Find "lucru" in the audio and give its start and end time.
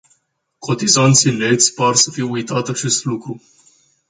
3.05-3.41